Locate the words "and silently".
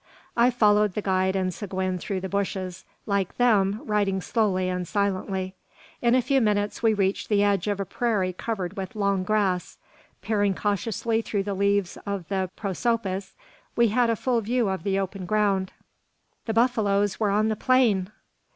4.67-5.53